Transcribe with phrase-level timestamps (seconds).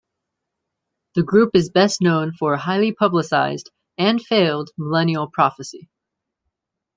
[1.13, 3.69] The group is best known for a highly publicized,
[3.99, 5.91] and failed, millennial prophecy.